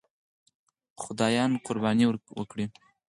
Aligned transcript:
خدایانو 1.01 1.57
قرباني 1.65 2.05
وکړي. 2.39 2.65